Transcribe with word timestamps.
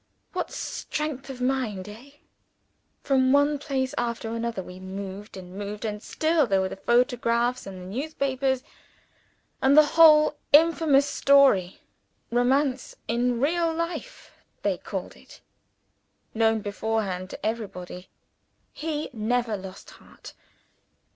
What 0.33 0.49
strength 0.49 1.29
of 1.29 1.41
mind 1.41 1.87
eh? 1.87 2.13
From 3.03 3.31
one 3.31 3.59
place 3.59 3.93
after 3.99 4.29
another 4.31 4.63
we 4.63 4.79
moved 4.79 5.37
and 5.37 5.55
moved, 5.55 5.85
and 5.85 6.01
still 6.01 6.47
there 6.47 6.59
were 6.59 6.69
the 6.69 6.75
photographs, 6.75 7.67
and 7.67 7.79
the 7.79 7.85
newspapers, 7.95 8.63
and 9.61 9.77
the 9.77 9.85
whole 9.85 10.37
infamous 10.51 11.05
story 11.05 11.81
('romance 12.31 12.95
in 13.07 13.39
real 13.39 13.71
life,' 13.71 14.31
they 14.63 14.79
called 14.79 15.15
it), 15.15 15.39
known 16.33 16.61
beforehand 16.61 17.29
to 17.29 17.45
everybody. 17.45 18.09
He 18.73 19.07
never 19.13 19.55
lost 19.55 19.91
heart. 19.91 20.33